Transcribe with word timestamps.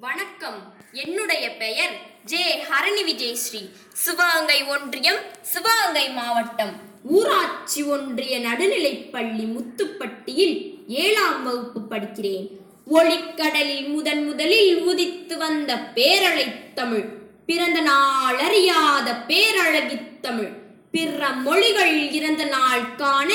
வணக்கம். 0.00 0.74
என்னுடைய 0.92 1.56
பெயர் 1.56 1.90
ஜே 2.24 2.62
ஹரணி 2.62 3.08
விஜயஸ்ரீ. 3.08 3.70
சிவகங்கை 3.92 4.64
ஒன்றியம் 4.64 5.16
சிவகங்கை 5.40 6.10
மாவட்டம். 6.10 6.72
ஊராட்சி 7.02 7.82
ஒன்றிய 7.82 8.40
நடுநிலைப்பள்ளி 8.40 9.46
முத்துப்பட்டியில் 9.46 10.84
ஏழாம் 10.88 11.44
வகுப்பு 11.44 11.80
படிக்கிறேன். 11.80 12.48
ஒளிக்கடலில் 12.90 13.88
முதன் 13.88 14.26
முதலில் 14.26 14.80
உதித்து 14.80 15.36
வந்த 15.36 15.74
பேரழை 15.94 16.72
தமிழ். 16.74 17.04
பிறந்த 17.46 17.80
நாள் 17.80 18.38
அறியாத 18.38 19.24
பேரழகி 19.28 20.20
தமிழ். 20.20 20.52
பிற 20.90 21.28
மொழிகள் 21.28 22.10
இறந்த 22.10 22.44
நாள் 22.44 22.94
காண 22.94 23.34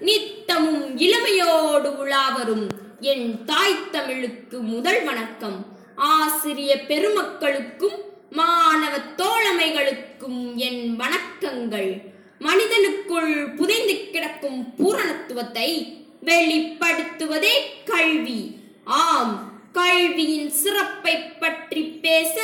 நித்தமும் 0.00 0.98
இளமையோடு 0.98 1.90
உலாவரும். 1.90 2.68
என் 3.00 3.44
தாய் 3.44 3.90
தமிழுக்கு 3.90 4.60
முதல் 4.60 5.04
வணக்கம். 5.04 5.80
ஆசிரிய 6.02 6.76
பெருமக்களுக்கும் 6.76 7.98
மாணவ 8.30 8.96
தோழமைகளுக்கும் 9.16 10.54
என் 10.54 11.00
வணக்கங்கள். 11.00 12.00
மனிதனுக்குள் 12.40 13.56
புதைந்து 13.56 14.10
கிடக்கும் 14.10 14.74
பூரணத்துவத்தை 14.78 15.96
வெளிப்படுத்துவதே 16.24 17.54
கல்வி. 17.84 18.56
ஆம் 18.84 19.52
கல்வியின் 19.72 20.50
சிறப்பை 20.50 21.16
பற்றி 21.18 21.82
பேச 21.82 22.40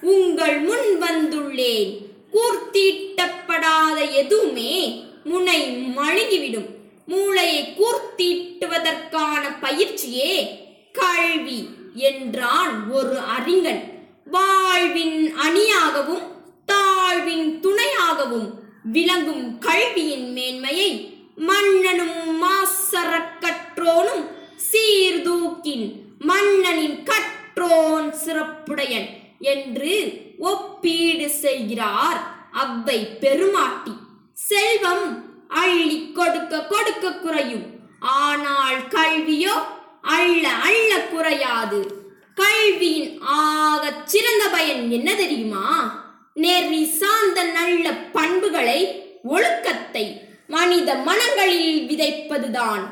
உங்கள் 0.00 0.58
முன் 0.58 1.02
வந்துள்ளேன். 1.02 1.92
கூர்த்தீட்டப்படாத 2.32 4.10
எதுவுமே 4.12 5.04
முனை 5.24 5.76
மழுங்கிவிடும். 5.96 6.70
மூளையை 7.06 7.74
கூர்த்தீட்டுவதற்கான 7.76 9.44
பயிற்சியே 9.60 10.60
கல்வி. 10.92 11.68
என்றான் 11.94 12.90
ஒரு 12.90 13.18
அறிஞன். 13.18 13.82
வாழ்வின் 14.26 15.34
அணியாகவும் 15.36 16.26
தாழ்வின் 16.64 17.60
துணையாகவும் 17.60 18.48
விளங்கும் 18.82 19.58
கல்வியின் 19.58 20.32
மேன்மையை 20.32 20.90
மன்னனும் 21.36 22.42
மாசரக்கற்றோனும் 22.42 24.24
சீர்தூக்கின் 24.70 25.86
மன்னனின் 26.18 27.02
கற்றோன் 27.02 28.10
சிறப்புடையன் 28.24 29.08
என்று 29.38 29.94
ஒப்பீடு 30.38 31.30
செய்கிறார் 31.30 32.20
அவ்வை 32.52 32.98
பெருமாட்டி. 33.22 33.92
செல்வம் 34.32 35.06
அள்ளி 35.48 36.10
கொடுக்க 36.12 36.66
கொடுக்க 36.66 37.12
குறையும். 37.12 37.66
ஆனால் 38.00 38.88
கல்வியோ 38.88 39.56
அள்ள 40.14 40.48
அள்ள 40.48 41.00
குறையாது. 41.00 41.80
கல்வியின் 42.34 43.20
ஆகச் 43.20 44.04
சிறந்த 44.04 44.44
பயன் 44.48 44.90
என்ன 44.90 45.14
தெரியுமா? 45.14 45.66
நெறி 46.34 46.82
சார்ந்த 46.84 47.42
நல்ல 47.42 47.92
பண்புகளை 48.12 48.80
ஒழுக்கத்தை 49.24 50.04
மனித 50.48 50.94
மனங்களில் 50.94 51.88
விதைப்பதுதான். 51.88 52.84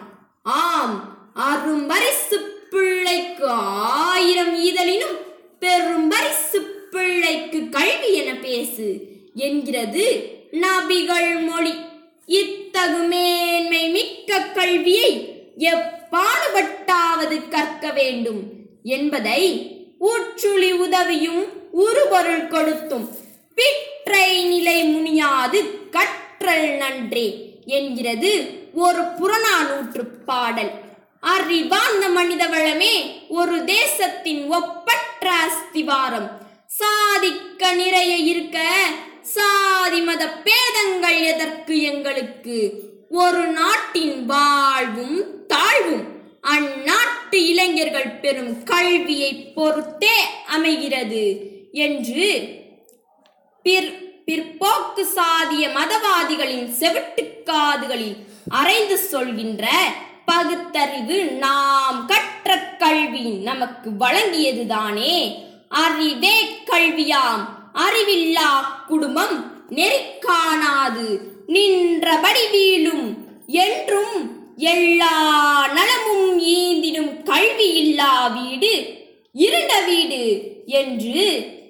ஆம் 0.42 0.96
அரும்பரிசு 1.36 2.38
பிள்ளைக்கு 2.70 3.46
ஆயிரம் 3.48 4.54
ஈதலினும் 4.64 5.16
பெரும் 5.58 6.08
பரிசு 6.08 6.60
பிள்ளைக்கு 6.90 7.68
கல்வி 7.68 8.10
என 8.12 8.32
பேசு 8.34 8.86
என்கிறது 9.34 10.04
நபிகள் 10.52 11.32
மொழி. 11.48 11.74
இத்தகு 12.26 13.00
மேன்மை 13.12 13.88
மிக்க 13.88 14.38
கல்வியை 14.40 15.10
எப்பாடுபட்டாவது 15.56 17.48
கற்க 17.48 17.90
வேண்டும் 17.90 18.42
என்பதை 18.82 19.42
ஊற்றுளி 20.00 20.72
உதவியும் 20.72 21.72
உருபொருள் 21.72 22.48
கொடுத்தும். 22.48 23.16
பிற்றை 23.54 24.44
நிலை 24.44 24.84
முனியாது 24.84 25.88
கற்றல் 25.90 26.76
நன்றே 26.76 27.58
என்கிறது 27.64 28.58
ஒரு 28.74 29.02
புறநானூற்று 29.02 30.04
பாடல். 30.24 30.70
அறிவார்ந்த 31.20 32.08
மனித 32.08 32.46
வளமே 32.46 33.26
ஒரு 33.28 33.64
தேசத்தின் 33.64 34.48
ஒப்பற்ற 34.48 35.30
அஸ்திவாரம். 35.30 36.30
சாதிக்க 36.66 37.72
நிறைய 37.72 38.16
இருக்க 38.16 38.86
சாதி 39.22 40.00
மத 40.00 40.28
பேதங்கள் 40.28 41.22
எதற்கு 41.22 41.82
எங்களுக்கு? 41.82 42.89
ஒரு 43.12 43.46
நாட்டின் 43.46 44.26
வாழ்வும் 44.26 45.46
தாழ்வும். 45.46 46.04
அந்நாட்டு 46.42 47.34
இளைஞர்கள் 47.34 48.10
பெறும் 48.10 48.62
கல்வியை 48.62 49.52
பொறுத்தே 49.52 50.16
அமைகிறது 50.46 51.40
என்று 51.72 52.48
பிற் 53.62 54.22
பிற்போக்கு 54.26 55.06
சாதிய 55.16 55.72
மதவாதிகளின் 55.72 56.70
செவிட்டுக்காதுகளில் 56.78 58.16
அரைந்து 58.50 58.94
சொல்கின்ற 58.94 59.68
பகுத்தறிவு 60.24 61.24
நாம் 61.24 62.06
கற்ற 62.06 62.58
கல்வி 62.58 63.20
நமக்கு 63.20 63.90
வழங்கியதுதானே 63.90 65.34
அறிவே 65.68 66.44
கல்வியாம். 66.66 67.42
அறிவில்லா 67.74 68.84
குடும்பம் 68.86 69.68
நெறி 69.68 70.18
காணாது. 70.18 71.29
நின்றபடி 71.50 72.48
வீழும் 72.52 73.06
என்றும் 73.46 74.16
எல்லா 74.56 75.14
நலமும் 75.72 76.38
ஈந்திடும் 76.38 77.22
கல்வி 77.22 77.74
இல்லா 77.74 78.26
வீடு 78.26 78.72
இருண்ட 79.32 79.80
வீடு 79.80 80.22
என்று 80.66 81.22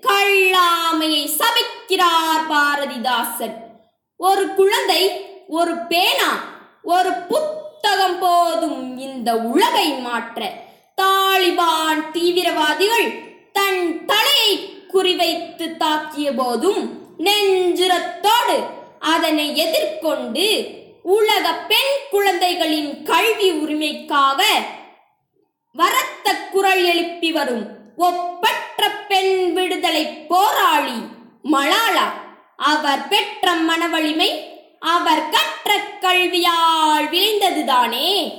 கள்ளாமையை 0.02 1.30
சபிக்கிறார் 1.38 2.50
பாரதிதாசன். 2.50 3.56
ஒரு 4.16 4.54
குழந்தை 4.54 5.02
ஒரு 5.48 5.76
பேனா 5.76 6.42
ஒரு 6.82 7.12
புத்தகம் 7.12 8.18
போதும் 8.18 8.98
இந்த 8.98 9.36
உலகை 9.36 9.92
மாற்ற 9.92 10.52
தாலிபான் 10.94 12.10
தீவிரவாதிகள் 12.10 13.08
தன் 13.52 14.06
தலையை 14.06 14.52
குறிவைத்து 14.94 15.76
தாக்கிய 15.78 16.36
போதும் 16.36 16.82
நெஞ்சுரத்தோடு 17.18 18.56
அதனை 19.00 19.56
எதிர்கொண்டு 19.56 20.64
உலக 21.02 21.54
பெண் 21.54 21.92
குழந்தைகளின் 22.10 23.02
கல்வி 23.02 23.52
உரிமைக்காக 23.52 24.42
வரத்த 25.78 26.50
குரல் 26.50 26.84
எழுப்பி 26.84 27.32
வரும் 27.32 27.66
ஒப்பற்ற 27.96 28.90
பெண் 29.08 29.52
விடுதலை 29.52 30.06
போராளி 30.06 30.98
மலாலா. 31.52 32.06
அவர் 32.56 33.08
பெற்ற 33.08 33.52
மனவலிமை 33.52 34.58
அவர் 34.80 35.28
கற்ற 35.28 35.76
கல்வியால் 36.00 37.08
விளைந்ததுதானே. 37.10 38.32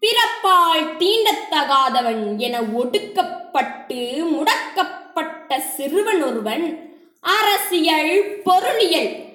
பிறப்பால் 0.00 0.86
தீண்டத்தகாதவன் 0.98 2.36
என 2.36 2.60
ஒடுக்கப்பட்டு 2.60 4.24
முடக்கப்பட்ட 4.30 5.58
சிறுவன் 5.58 6.22
ஒருவன் 6.22 6.96
அரசியல் 7.20 8.40
பொருளியல் 8.44 9.29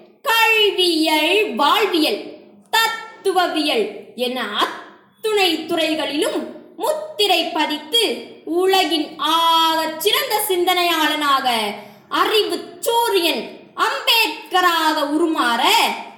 கல்வியல் 0.66 1.56
வாழ்வியல் 1.56 2.22
தத்துவவியல் 2.70 3.90
என 4.16 4.42
அத்துணை 4.42 5.66
துறைகளிலும் 5.66 6.56
முத்திரை 6.78 7.44
பதித்து 7.44 8.26
உலகின் 8.46 9.18
ஆகச் 9.18 9.98
சிறந்த 9.98 10.42
சிந்தனையாளனாக 10.50 11.50
அறிவு 12.10 12.78
சூரியன் 12.80 13.60
அம்பேத்கராக 13.76 15.02
உருமாற 15.18 15.62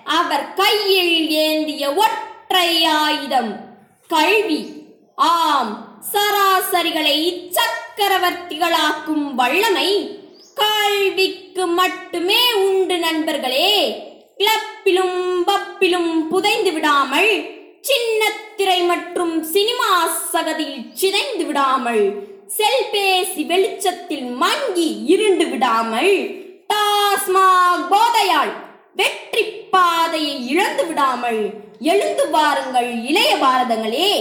அவர் 0.04 0.54
கையில் 0.54 1.30
ஏந்திய 1.30 1.94
ஒற்றை 1.94 2.86
ஆயுதம். 2.86 3.60
கல்வி. 4.08 4.66
ஆம் 5.16 6.02
சராசரிகளை 6.12 7.52
சக்கரவர்த்திகளாக்கும் 7.52 9.34
வல்லமை 9.36 10.20
கல்விக்கு 10.56 11.68
மட்டுமே 11.68 12.54
உண்டு 12.54 12.98
நண்பர்களே. 12.98 14.06
கிளப்பிலும் 14.38 15.44
பப்பிலும் 15.46 16.28
புதைந்து 16.30 16.72
விடாமல் 16.72 17.32
சின்ன 17.82 18.32
திரை 18.56 18.82
மற்றும் 18.82 19.44
சினிமா 19.44 20.08
சகதியில் 20.34 20.92
சிதைந்து 20.94 21.46
விடாமல் 21.46 22.04
செல்பேசி 22.58 23.46
வெளிச்சத்தில் 23.46 24.26
மங்கி 24.26 25.04
இருண்டு 25.06 25.46
விடாமல் 25.46 26.14
டாஸ்மாக் 26.74 27.88
போதையால் 27.90 28.54
வெற்றி 28.96 29.44
பாதையை 29.72 30.48
இழந்து 30.48 30.86
விடாமல் 30.86 31.66
எழுந்து 31.80 32.30
வாருங்கள் 32.30 33.04
இளைய 33.04 33.36
பாரதங்களே. 33.36 34.12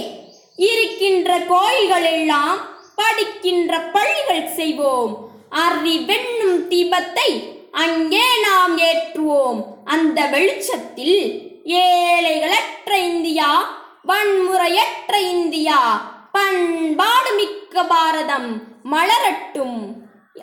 இருக்கின்ற 0.57 1.39
கோயில்கள் 1.39 2.03
எல்லாம் 2.03 2.59
படிக்கின்ற 2.95 3.81
பள்ளிகள் 3.81 4.49
செய்வோம். 4.49 5.31
அறிவென்னும் 5.51 6.59
தீபத்தை 6.69 7.29
அங்கே 7.71 8.27
நாம் 8.43 8.79
ஏற்றுவோம். 8.79 9.61
அந்த 9.87 10.27
வெளிச்சத்தில் 10.27 11.51
ஏழைகளற்ற 11.65 12.93
இந்தியா 12.93 13.79
வன்முறையற்ற 14.09 15.17
இந்தியா 15.21 15.97
பண்பாடு 16.33 17.35
மிக்க 17.35 17.85
பாரதம் 17.85 18.63
மலரட்டும். 18.93 19.93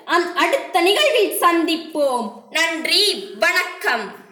அந்- 0.06 0.34
அடுத்த 0.34 0.82
நிகழ்வில் 0.82 1.42
சந்திப்போம். 1.42 2.32
நன்றி 2.52 3.28
வணக்கம். 3.40 4.23